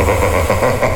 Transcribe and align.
ha 0.00 0.86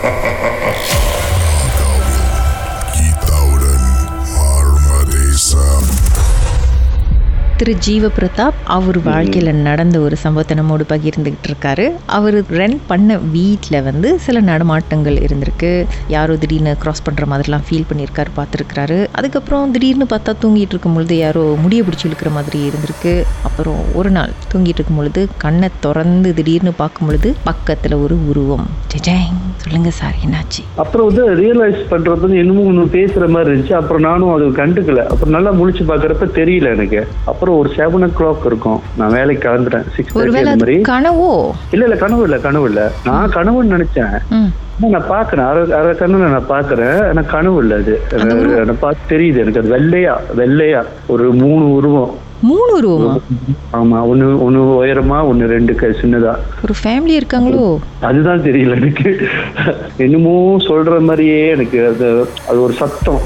திரு 7.58 7.74
ஜீவ 7.76 8.06
பிரதாப் 8.06 8.56
அவர் 8.64 8.96
வாழ்க்கையில் 9.02 9.54
நடந்த 9.54 10.00
ஒரு 10.00 10.16
சம்பவத்தை 10.16 10.56
நம்மோடு 10.56 10.84
பகிர்ந்துகிட்டு 10.88 11.48
இருக்காரு 11.50 11.92
அவர் 12.06 12.44
ரன் 12.48 12.80
பண்ண 12.86 13.18
வீட்டில் 13.18 13.82
வந்து 13.82 14.18
சில 14.18 14.40
நடமாட்டங்கள் 14.40 15.18
இருந்திருக்கு. 15.26 15.86
யாரோ 16.08 16.36
திடீர்னு 16.36 16.76
கிராஸ் 16.78 17.02
பண்ணுற 17.08 17.26
மாதிரிலாம் 17.32 17.64
ஃபீல் 17.68 17.86
பண்ணியிருக்காரு 17.90 18.32
பார்த்துருக்காரு 18.38 19.06
அதுக்கப்புறம் 19.12 19.70
திடீர்னு 19.70 20.06
பார்த்தா 20.10 20.32
தூங்கிட்டு 20.42 20.74
இருக்கும் 20.74 20.92
பொழுது 20.92 21.16
யாரோ 21.16 21.56
முடிய 21.60 21.82
பிடிச்சி 21.82 22.06
இழுக்கிற 22.08 22.32
மாதிரி 22.32 22.70
இருந்திருக்கு. 22.70 23.22
அப்புறம் 23.42 23.78
ஒரு 23.94 24.10
நாள் 24.10 24.32
தூங்கிட்டு 24.52 24.80
இருக்கும் 24.80 24.96
பொழுது 24.96 25.28
கண்ணை 25.38 25.70
திறந்து 25.80 26.34
திடீர்னு 26.34 26.72
பார்க்கும் 26.72 27.06
பொழுது 27.06 27.34
பக்கத்தில் 27.44 27.94
ஒரு 27.94 28.28
உருவம். 28.28 28.66
சொல்லுங்க 29.56 29.90
சார் 29.90 30.16
என்னாச்சு? 30.24 30.62
அப்புறம் 30.74 31.06
வந்து 31.06 31.24
ரியலைஸ் 31.42 31.80
பண்றது 31.90 32.36
என்னமோ 32.42 32.60
ஒன்று 32.60 32.84
பேசுற 32.96 33.28
மாதிரி 33.28 33.50
இருந்துச்சு. 33.50 33.72
அப்புறம் 33.72 34.02
நானும் 34.02 34.34
அது 34.34 34.50
கண்டுக்கல. 34.50 35.04
அப்புறம் 35.04 35.34
நல்லா 35.34 35.52
முழிச்சு 35.52 35.82
பாக்குறப்ப 35.90 36.28
தெரியல 36.40 36.74
எனக்கு. 36.74 37.06
அப்புறம் 37.44 37.64
ஒரு 37.64 37.72
செவன் 37.76 38.10
ஓ 38.14 38.22
கிளாக் 38.22 38.46
இருக்கும். 38.46 38.80
நான் 38.96 39.12
வேலைக்கு 39.12 39.48
கலந்துட்டேன் 39.48 39.84
சிக்ஸ் 39.94 40.18
தேர்ட்டி 40.18 40.44
மாதிரி. 40.44 40.76
கனவோ? 40.76 41.50
இல்ல 41.70 41.84
இல்ல 41.84 41.96
கனவு 41.96 42.22
இல்ல 42.22 42.36
கனவு 42.38 42.64
இல்ல. 42.64 42.90
நான் 43.04 43.30
கனவுன்னு 43.30 43.74
நினைச்சேன். 43.74 44.20
நான் 44.80 45.10
பாக்குறேன். 45.10 45.48
அரை 45.48 45.72
அரை 45.72 45.96
கண்ணுல 45.98 46.16
நான் 46.16 46.48
பாக்குறேன். 46.48 47.08
ஆனா 47.08 47.22
கனவு 47.26 47.58
இல்ல 47.58 47.74
அது. 47.74 48.00
எனக்கு 48.10 48.74
பார்த்து 48.74 49.18
தெரியுது. 49.18 49.38
எனக்கு 49.38 49.60
அது 49.60 49.70
வெள்ளையா 49.70 50.16
வெள்ளையா. 50.36 50.84
ஒரு 51.06 51.32
மூணு 51.32 51.72
உருவம். 51.72 52.14
மூணு 52.40 52.82
உருவமா 52.82 53.12
ஆமா 53.72 53.98
ஒண்ணு 54.04 54.26
ஒண்ணு 54.46 54.62
உயரமா 54.80 55.18
ஒண்ணு 55.30 55.46
ரெண்டு 55.46 55.74
க 55.74 55.86
சின்னதா. 55.86 56.36
ஒரு 56.62 56.74
ஃபேமிலி 56.84 57.20
இருக்காங்களோ? 57.20 57.78
அதுதான் 58.00 58.42
தெரியல 58.42 58.74
எனக்கு. 58.74 59.16
என்னமோ 59.96 60.56
சொல்ற 60.58 61.00
மாதிரியே 61.00 61.48
எனக்கு 61.48 61.86
அது 61.86 62.28
அது 62.48 62.62
ஒரு 62.62 62.72
சத்தம். 62.72 63.20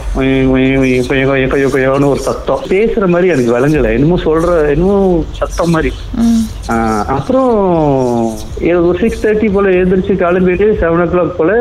ஒரு 2.06 2.20
சத்தம். 2.20 2.61
பேசுற 2.69 3.06
மாதிரி 3.06 3.28
எனக்கு 3.28 3.59
விளங்கல. 3.59 3.92
என்னமோ 3.92 4.17
சொல்ற 4.17 4.69
என்னமோ 4.69 5.25
சத்தம் 5.31 5.70
மாதிரி. 5.70 5.93
அப்புறம் 7.12 7.50
ஒரு 8.80 8.98
சிக்ஸ் 8.98 9.22
தேர்ட்டி 9.22 9.48
போல 9.52 9.69
எழுந்திரிச்சு 9.70 10.14
கிளம்பிட்டு 10.19 10.66
செவன் 10.80 11.02
ஓ 11.02 11.06
கிளாக் 11.06 11.36
போல 11.36 11.52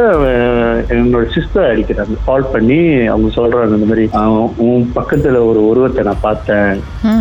என்னோட 0.92 1.24
சிஸ்டர் 1.34 1.70
அடிக்கிறாங்க. 1.70 2.16
கால் 2.26 2.46
பண்ணி 2.48 2.80
அவங்க 3.06 3.30
சொல்றாங்க 3.36 3.78
இந்த 3.78 3.86
மாதிரி 3.86 4.06
"ஆஹ், 4.14 4.36
உன் 4.66 4.86
பக்கத்துல 4.96 5.42
ஒரு 5.46 5.62
உருவத்தை 5.68 6.04
நான் 6.04 6.22
பார்த்தேன். 6.22 6.72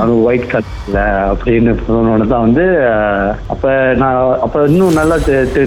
அது 0.01 0.23
ஒயிட் 0.23 0.51
கலர்ல 0.51 1.01
அப்படின்னு 1.33 1.73
சொன்னோன்னு 1.87 2.27
தான் 2.27 2.45
வந்து 2.47 2.65
அப்ப 3.49 3.65
நான் 3.97 4.17
அப்ப 4.41 4.65
இன்னும் 4.69 4.93
நல்லா 4.95 5.19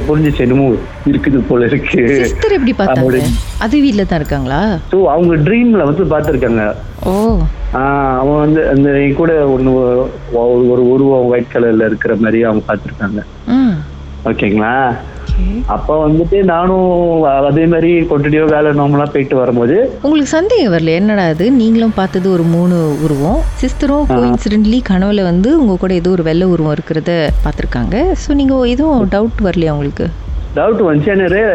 புரிஞ்சுச்சு 0.08 0.40
என்னமோ 0.40 0.68
இருக்குது 1.08 1.42
போல 1.48 1.66
இருக்கு. 1.66 2.04
பார்த்தாங்க? 2.82 3.38
அது 3.66 3.76
வீட்டில் 3.84 4.08
தான் 4.10 4.20
இருக்காங்களா? 4.22 4.60
ஸோ 4.92 4.98
அவங்க 5.14 5.36
ட்ரீம்ல 5.48 5.88
வந்து 5.90 6.04
பார்த்துருக்காங்க. 6.14 6.64
ஓ. 7.12 7.14
அவன் 8.20 8.42
வந்து 8.44 8.62
அந்த 8.74 8.90
கூட 9.20 9.32
ஒன்று 9.56 9.72
ஒரு 10.74 10.84
உருவம் 10.94 11.30
ஒயிட் 11.32 11.54
கலர்ல 11.54 11.90
இருக்கிற 11.92 12.16
மாதிரி 12.24 12.40
அவங்க 12.50 12.64
பார்த்துருக்காங்க. 12.70 13.22
ஓகேங்களா? 14.30 14.74
ஓகே. 15.24 15.44
அப்ப 15.76 15.98
வந்துட்டு 16.06 16.38
நானும் 16.52 16.88
அதே 17.50 17.66
மாதிரி 17.74 17.92
கொண்டினியூ 18.12 18.46
வேலை 18.54 18.70
நார்மலா 18.80 19.06
போயிட்டு 19.14 19.36
வரும்போது 19.42 19.76
உங்களுக்கு 20.04 20.32
சந்தேகம் 20.38 20.74
வரல 20.76 20.96
என்னடா 21.00 21.26
அது 21.34 21.46
நீங்களும் 21.60 21.96
பார்த்தது 22.00 22.28
ஒரு 22.36 22.46
மூணு 22.56 22.78
உருவம். 23.06 23.40
சிஸ்டரும் 23.62 24.08
கோயின்சிடென்ட்லி 24.14 24.80
கனவுல 24.92 25.24
வந்து 25.32 25.52
உங்க 25.62 25.78
கூட 25.84 25.94
ஏதோ 26.02 26.12
ஒரு 26.18 26.26
வெள்ளை 26.30 26.48
உருவம் 26.56 26.76
இருக்கிறத 26.78 27.14
பார்த்துருக்காங்க. 27.46 27.96
ஸோ 28.24 28.36
நீங்க 28.42 28.58
எதுவும் 28.74 29.08
டவுட் 29.16 29.46
வரலையா 29.50 29.76
உங்களுக்கு? 29.78 30.08
டவுட் 30.56 30.82
வந்துச்சு. 30.88 31.12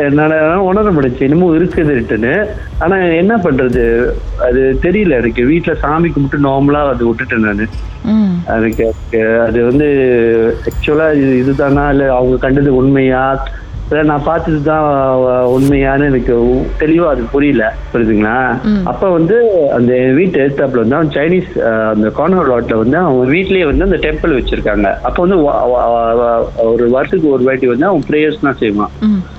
என்னால 0.08 0.34
உணர 0.62 0.90
முடிச்சு. 0.90 1.24
என்னமோ 1.26 1.46
இருக்குதுட்டுன்னு 1.56 2.34
ஆனா 2.78 2.96
என்ன 3.22 3.36
பண்றது? 3.36 3.84
அது 4.46 4.78
தெரியல 4.82 5.18
எனக்கு. 5.20 5.42
வீட்டுல 5.44 5.74
சாமி 5.74 6.08
கும்பிட்டு 6.08 6.46
நார்மலா 6.48 6.82
அது 6.88 7.08
விட்டுட்டேன் 7.08 7.46
நான். 7.48 7.66
அதுக்கு 8.46 8.86
அது 9.46 9.58
வந்து 9.64 9.88
ஆக்சுவலா 10.70 11.06
இது 11.14 11.38
இதுதானா? 11.38 11.90
இல்ல 11.90 12.14
அவங்க 12.14 12.36
கண்டது 12.36 12.76
உண்மையா? 12.76 13.24
இல்ல 13.90 14.02
நான் 14.10 14.26
பார்த்தது 14.28 14.58
தான் 14.68 14.84
உண்மையான்னு 15.54 16.08
எனக்கு 16.10 16.34
தெளிவா 16.82 17.08
அது 17.14 17.22
புரியல. 17.32 17.64
புரியுதுங்களா. 17.92 18.36
அப்ப 18.90 19.10
வந்து 19.16 19.36
அந்த 19.78 19.92
வீட்டு 20.18 20.36
எடுத்தாப்புல 20.44 20.82
வந்து 20.84 20.96
அவன் 20.98 21.12
சைனீஸ் 21.16 21.50
அந்த 21.92 22.08
கார்னர் 22.18 22.50
ரோட்ல 22.52 22.78
வந்து 22.82 22.98
அவங்க 23.02 23.24
வீட்லயே 23.34 23.66
வந்து 23.70 23.86
அந்த 23.88 23.98
டெம்பிள் 24.06 24.36
வச்சிருக்காங்க. 24.38 24.88
அப்ப 25.08 25.16
வந்து 25.24 25.38
ஒரு 26.72 26.86
வருஷத்துக்கு 26.96 27.34
ஒரு 27.36 27.44
வாட்டி 27.48 27.68
வந்து 27.72 27.88
அவன் 27.90 28.06
ப்ரேயர்ஸ்லாம் 28.08 28.60
செய்வான். 28.62 28.94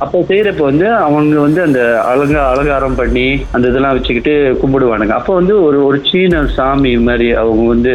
அப்போ 0.05 0.17
செய்யறப்ப 0.29 0.63
வந்து 0.71 0.87
அவங்க 1.07 1.39
வந்து 1.47 1.61
அந்த 1.67 1.81
அலங்க 2.11 2.37
அலங்காரம் 2.51 2.99
பண்ணி 3.01 3.25
அந்த 3.55 3.65
இதெல்லாம் 3.71 3.97
வச்சுக்கிட்டு 3.97 4.35
கும்பிடுவானுங்க. 4.61 5.15
அப்போ 5.19 5.33
வந்து 5.39 5.55
ஒரு 5.65 5.79
ஒரு 5.87 5.99
சீன 6.09 6.43
சாமி 6.57 6.93
மாதிரி 7.09 7.29
அவங்க 7.41 7.65
வந்து 7.73 7.93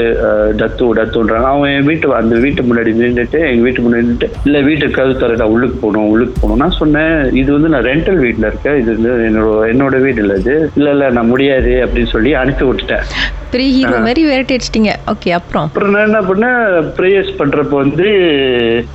டத்து 0.61 0.93
டத்துன்றாங்க. 1.00 1.49
அவன் 1.55 1.72
என் 1.77 1.88
வீட்டு 1.91 2.15
அந்த 2.21 2.37
வீட்டு 2.44 2.69
முன்னாடி 2.69 2.93
நின்றுட்டு 3.00 3.41
எங்க 3.53 3.62
வீட்டு 3.69 3.87
முன்னாடி 3.87 4.06
நின்றுட்டு 4.06 4.31
இல்ல 4.49 4.59
வீட்டு 4.69 4.87
கது 4.99 5.15
தரடா 5.25 5.49
உள்ளுக்கு 5.55 5.78
போகணும் 5.84 6.11
உள்ளுக்கு 6.12 6.37
நான் 6.61 6.78
சொன்னேன் 6.78 7.15
இது 7.41 7.51
வந்து 7.56 7.73
நான் 7.73 7.89
ரெண்டல் 7.91 8.23
வீட்ல 8.25 8.49
இருக்கேன். 8.51 8.78
இது 8.81 8.91
வந்து 8.97 9.11
என்னோட 9.28 9.51
என்னோட 9.73 9.97
வீடு 10.05 10.23
இல்ல 10.25 10.34
இது. 10.43 10.55
இல்ல 10.78 10.89
இல்ல 10.95 11.11
நான் 11.17 11.31
முடியாது 11.33 11.73
அப்படின்னு 11.84 12.15
சொல்லி 12.15 12.33
அனுப்பி 12.43 12.65
விட்டுட்டேன். 12.69 13.05
பெரிய 13.53 13.71
ஹீரோ 13.77 13.97
மாதிரி 14.05 14.23
விரட்டி 14.27 14.55
அடிச்சிட்டிங்க 14.56 14.91
ஓகே 15.12 15.31
அப்புறம்? 15.37 15.65
அப்புறம் 15.69 15.93
நான் 15.95 16.05
என்ன 16.09 16.19
பண்ணேன் 16.29 16.59
ப்ரேயர்ஸ் 16.99 17.31
பண்றப்ப 17.39 17.75
வந்து 17.84 18.06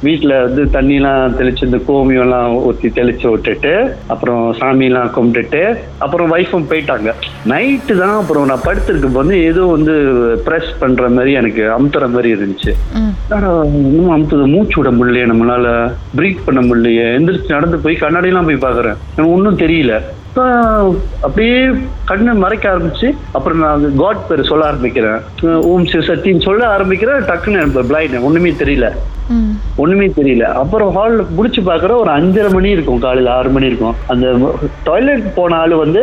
வீட்டுல 0.05 0.33
வந்து 0.45 0.61
தண்ணிலாம் 0.75 1.35
தெளிச்சு 1.39 1.67
இந்த 1.69 1.79
கோமியம்லாம் 1.87 2.53
ஊற்றி 2.67 2.89
தெளிச்சு 2.99 3.27
விட்டுட்டு 3.33 3.73
அப்புறம் 4.13 4.43
சாமியெல்லாம் 4.59 5.11
கும்பிட்டுட்டு 5.17 5.63
அப்புறம் 6.05 6.31
ஒய்ஃபும் 6.35 6.69
போயிட்டாங்க. 6.71 7.09
நைட்டு 7.53 7.95
தான் 8.03 8.15
அப்புறம் 8.21 8.47
நான் 8.51 8.65
படுத்திருக்கும் 8.67 9.17
போது 9.17 9.41
ஏதோ 9.49 9.65
வந்து 9.75 9.95
ப்ரெஸ் 10.47 10.71
பண்ற 10.83 11.09
மாதிரி 11.17 11.33
எனக்கு 11.41 11.65
அமுத்துற 11.77 12.07
மாதிரி 12.15 12.31
இருந்துச்சு. 12.37 12.73
இன்னும் 13.81 14.13
அமுத்துது 14.15 14.45
மூச்சு 14.55 14.77
விட 14.79 14.91
முடியலையே 14.99 15.27
நம்மளால 15.33 15.67
பிரீத் 16.19 16.45
பண்ண 16.47 16.61
முடியலையே 16.69 17.05
எந்திரிச்சு 17.35 17.57
நடந்து 17.57 17.77
போய் 17.85 18.03
கண்ணாடிலாம் 18.03 18.49
போய் 18.49 18.65
பாக்குறேன் 18.67 18.99
எனக்கு 19.15 19.33
ஒன்றும் 19.37 19.63
தெரியல. 19.63 19.95
அப்ப 20.29 20.45
அப்படியே 21.25 21.59
கண்ணை 22.09 22.31
மறைக்க 22.43 22.65
ஆரம்பிச்சு 22.71 23.07
அப்புறம் 23.37 23.59
நான் 23.63 23.83
காட் 24.01 24.25
பேர் 24.29 24.49
சொல்ல 24.49 24.63
ஆரம்பிக்கிறேன். 24.71 25.19
ஓம் 25.69 25.85
சிவ 25.91 26.01
சக்தின்னு 26.07 26.47
சொல்ல 26.47 26.63
ஆரம்பிக்கிறேன். 26.77 27.21
டக்குன்னு 27.29 27.61
எனக்கு 27.61 27.83
பிளைண்ட் 27.91 28.25
ஒண்ணுமே 28.29 28.51
தெரியல. 28.61 28.87
ஒண்ணுமே 29.83 30.07
தெரியல. 30.17 30.47
அப்புறம் 30.61 30.89
ஹால்ல 30.95 31.21
முடிச்சு 31.37 31.61
பாக்குற 31.69 31.91
ஒரு 32.01 32.11
அஞ்சரை 32.17 32.49
மணி 32.55 32.69
இருக்கும் 32.75 33.03
காலையில 33.05 33.31
ஆறு 33.37 33.49
மணி 33.55 33.69
இருக்கும். 33.71 33.95
அந்த 34.13 34.25
டாய்லெட் 34.89 35.25
போன 35.37 35.55
ஆளு 35.61 35.75
வந்து 35.83 36.01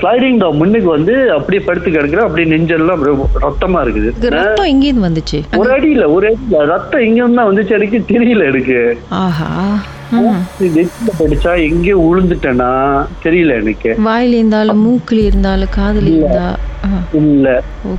ஸ்லைடிங் 0.00 0.40
டோர் 0.42 0.58
முன்னுக்கு 0.60 0.90
வந்து 0.96 1.14
அப்படியே 1.36 1.62
படுத்து 1.68 1.90
கிடக்குற 1.96 2.22
அப்படியே 2.28 2.48
நெஞ்செல்லாம் 2.54 3.04
ரத்தமா 3.46 3.82
இருக்குது. 3.86 4.10
ரத்தம் 4.38 4.70
எங்கேருந்து 4.74 5.08
வந்துச்சு? 5.08 5.40
ஒரு 5.62 5.72
அடி 5.76 5.90
இல்ல 5.96 6.06
ஒரு 6.16 6.26
அடி 6.30 6.40
இல்ல 6.48 6.64
ரத்தம் 6.74 7.06
எங்க 7.08 7.20
இருந்தா 7.24 7.50
வந்துச்சு 7.50 7.76
எனக்கு 7.80 8.00
தெரியல 8.14 8.48
எனக்கு. 8.52 8.78
நெத்தில 10.12 11.10
படிச்சா 11.20 11.52
எங்கேயோ 11.68 11.96
உளுந்துட்டேனா 12.08 12.70
தெரியல 13.24 13.56
எனக்கு. 13.62 13.90
வாயில 14.06 14.38
இருந்தாலும் 14.40 14.82
மூக்குல 14.86 15.24
இருந்தாலும் 15.30 15.74
காதுல 15.76 16.12
இருந்தா 16.16 16.46
இல்ல. 17.20 17.48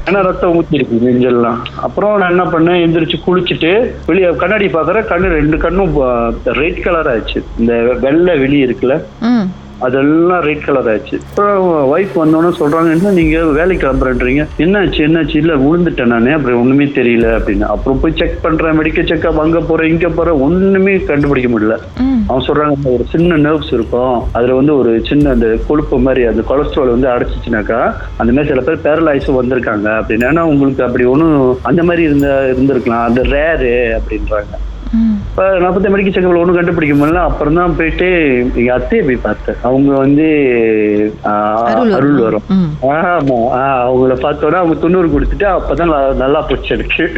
ஆனா 0.08 0.20
ரத்தம் 0.20 0.56
ஊத்தி 0.58 0.76
இருக்கு 0.78 0.96
நெஞ்செல்லாம். 1.06 1.60
அப்புறம் 1.76 2.18
நான் 2.20 2.30
என்ன 2.30 2.44
பண்ணேன்? 2.44 2.82
எந்திரிச்சு 2.86 3.18
குளிச்சுட்டு 3.26 3.72
வெளியே 4.08 4.30
கண்ணாடி 4.42 4.68
பாக்குறேன் 4.68 5.10
கண்ணு 5.12 5.28
ரெண்டு 5.40 5.58
கண்ணும் 5.58 5.94
ரெட் 6.62 6.82
கலர் 6.82 7.10
ஆச்சு 7.14 7.44
இந்த 7.60 7.74
வெள்ளை 8.06 8.38
வெளி 8.40 8.60
இருக்குல்ல. 8.68 8.98
அதெல்லாம் 9.80 10.42
ரெட் 10.42 10.64
கலர் 10.66 10.92
ஆச்சு 10.92 11.20
அப்புறம் 11.30 11.98
ஒய்ஃப் 11.98 12.16
வந்தோடனே 12.16 12.62
சொல்றாங்க 12.62 12.92
என்ன 12.92 13.12
நீங்க 13.12 13.46
வேலைக்கு 13.46 13.88
கிளம்புறேன்றீங்க? 13.88 14.46
என்னாச்சு 14.58 15.00
என்னாச்சு? 15.06 15.36
இல்ல 15.36 15.56
விழுந்துட்டேன் 15.56 16.06
நானே 16.06 16.32
அப்புறம் 16.32 16.62
ஒண்ணுமே 16.62 16.86
தெரியல 16.86 17.28
அப்படின்னு. 17.38 17.62
அப்புறம் 17.62 18.00
போய் 18.00 18.14
செக் 18.16 18.42
பண்றேன் 18.42 18.80
மெடிக்கல் 18.80 19.10
செக்அப் 19.12 19.40
அங்க 19.40 19.60
போறேன் 19.60 19.90
இங்க 19.92 20.10
போறேன் 20.10 20.34
ஒண்ணுமே 20.34 20.98
கண்டுபிடிக்க 20.98 21.60
முடியல. 21.60 21.78
அவன் 22.28 22.46
சொல்றாங்க 22.46 22.72
"இந்த 22.76 22.90
ஒரு 22.90 23.06
சின்ன 23.12 23.38
நர்வ்ஸ் 23.38 23.74
இருக்கும். 23.74 24.24
அதுல 24.34 24.54
வந்து 24.54 24.78
ஒரு 24.78 25.06
சின்ன 25.06 25.30
அந்த 25.30 25.58
கொழுப்பு 25.68 26.00
மாதிரி 26.00 26.26
அந்த 26.26 26.42
கொலஸ்ட்ரால் 26.50 26.90
வந்து 26.90 27.08
அடைச்சிச்சுனாக்கா 27.08 27.94
அந்த 28.18 28.32
மாதிரி 28.34 28.48
சில 28.48 28.62
பேர் 28.62 28.82
பேரலைஸும் 28.84 29.40
வந்திருக்காங்க 29.42 29.88
அப்படின்னு. 30.00 30.30
ஏன்னா 30.32 30.40
உங்களுக்கு 30.40 30.84
அப்படி 30.84 31.04
ஒன்றும் 31.06 31.58
அந்த 31.62 31.84
மாதிரி 31.84 32.04
இருந்த 32.04 32.56
இருந்திருக்கலாம். 32.58 33.04
அது 33.04 33.24
ரேரு 33.24 34.00
அப்படின்றாங்க. 34.00 34.54
இப்போ 34.94 35.44
நாற்பத்தி 35.44 35.94
மெடிக்கல் 35.94 36.14
செக்கப்ல 36.14 36.38
ஒன்றும் 36.38 36.54
கண்டுபிடிக்க 36.54 37.06
முடியல. 37.06 37.14
அப்புறம் 37.14 37.54
தான் 37.54 37.76
போயிட்டு 37.76 38.08
எங்க 38.56 38.78
அத்தையை 38.78 39.06
போய் 39.06 39.16
பார்த்தேன். 39.16 39.56
அவங்க 39.62 39.94
வந்து 39.94 40.26
அருள் 41.22 41.90
வரும். 41.90 41.94
அருள் 41.94 42.20
வரும். 42.20 42.42
ம். 42.50 42.70
ஆமா. 42.82 43.38
ஆஹ், 43.58 43.84
அவங்கள 43.86 44.16
பார்த்தோன்னா 44.16 44.56
அவங்க 44.56 44.76
தொண்ணூறு 44.76 45.08
கொடுத்துட்டு 45.08 45.44
அப்பதான் 45.44 46.16
நல்லா- 46.20 46.64
எனக்கு. 46.70 47.12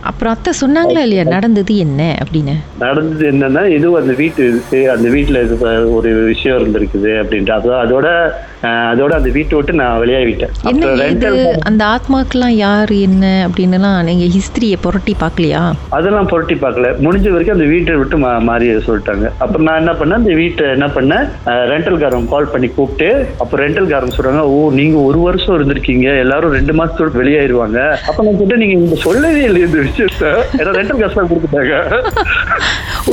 அப்புறம் 0.00 0.34
அத்தை 0.34 0.52
சொன்னாங்களா 0.60 0.98
இல்லையா? 0.98 1.22
நடந்தது 1.22 1.76
என்ன 1.76 2.18
அப்படின்னு? 2.24 2.54
நடந்தது 2.78 3.30
என்னன்னா 3.30 3.68
இதுவும் 3.68 4.00
அந்த 4.00 4.12
வீட்டு 4.12 4.48
இருக்கு 4.48 4.90
அந்த 4.90 5.08
வீட்டுல 5.08 5.44
இது 5.44 5.94
ஒரு 5.94 6.14
விஷயம் 6.14 6.58
இருந்திருக்குது 6.58 7.22
அப்படின்ட்டு. 7.22 7.50
அதோ 7.50 7.70
அதோட 7.70 8.30
அதோட 8.66 9.08
அந்த 9.08 9.30
வீட்டை 9.30 9.58
விட்டு 9.58 9.72
நான் 9.72 10.00
ரெண்டல் 10.00 11.58
அந்த 11.58 11.84
ஆத்மாக்கெல்லாம் 11.84 12.48
யார் 12.48 12.90
என்ன 12.90 13.48
அப்படின்னுலாம் 13.48 14.02
நீங்க 14.02 14.24
ஹிஸ்டரியை 14.24 14.74
புரட்டி 14.80 15.16
பார்க்கலையா? 15.20 15.72
அதெல்லாம் 15.88 16.26
புரட்டி 16.26 16.54
பார்க்கல. 16.54 16.85
பார்க்கல 16.86 17.04
முடிஞ்ச 17.06 17.28
வரைக்கும் 17.32 17.56
அந்த 17.56 17.66
வீட்டை 17.72 17.94
விட்டு 18.00 18.16
மா 18.22 18.30
மாறி 18.48 18.66
சொல்லிட்டாங்க. 18.86 19.26
அப்புறம் 19.44 19.66
நான் 19.68 19.80
என்ன 19.82 19.92
பண்ணேன்? 19.92 20.20
அந்த 20.20 20.32
வீட்டை 20.40 20.64
என்ன 20.76 20.86
பண்ணேன்? 20.96 21.24
ரெண்டல்காரன் 21.72 22.28
கால் 22.32 22.50
பண்ணி 22.52 22.68
கூப்பிட்டு 22.68 23.08
அப்போ 23.42 23.54
ரெண்டல்காரன் 23.62 24.14
சொல்றாங்க 24.16 24.42
ஓ 24.54 24.58
நீங்க 24.70 24.96
ஒரு 25.08 25.18
வருஷம் 25.18 25.56
இருந்திருக்கீங்க. 25.58 26.08
எல்லாரும் 26.24 26.56
ரெண்டு 26.58 26.74
மாசத்தோட 26.78 27.10
வெளியாயிருவாங்க. 27.20 27.80
அப்ப 28.08 28.24
நான் 28.24 28.38
கிட்ட 28.42 28.56
நீங்க 28.56 28.76
இந்த 28.80 28.98
சொல்லவே 29.06 29.42
இல்லை 29.48 29.62
இந்த 29.68 29.78
விஷயத்த. 29.88 30.24
ஏன்னா 30.60 30.74
ரெண்டல் 30.80 31.02
காசு 31.02 31.18
தான் 31.20 31.30
கொடுத்துட்டாங்க. 31.32 31.74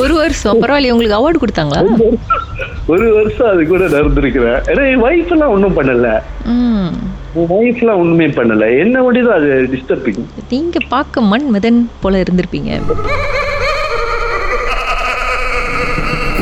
ஒரு 0.01 0.13
வருஷம். 0.21 0.61
பரவாயில்லையே 0.63 0.93
உங்களுக்கு 0.95 1.19
அவார்டு 1.19 1.43
கொடுத்தாங்களா? 1.43 1.81
ஒரு 2.93 3.05
வருஷம் 3.17 3.49
அது 3.53 3.61
கூட 3.65 3.83
நடந்திருக்கிறேன். 3.97 4.61
ஏன்னா 4.71 4.85
என் 4.91 5.03
ஒய்ஃப் 5.07 5.33
எல்லாம் 5.35 5.53
ஒன்றும் 5.55 5.77
பண்ணல. 5.79 6.07
ம். 6.55 6.89
என் 7.41 7.51
ஒய்ஃப் 7.57 7.81
எல்லாம் 7.83 8.01
ஒண்ணுமே 8.03 8.27
பண்ணல. 8.39 8.65
என்ன 8.83 9.03
வண்டிதான் 9.03 9.37
அது 9.39 9.51
டிஸ்டர்பிங் 9.73 10.19
நீங்க 10.53 10.77
பார்க்க 10.89 11.21
மண் 11.31 11.47
மதன் 11.55 11.79
போல 12.01 12.23
இருந்திருப்பீங்க. 12.23 12.71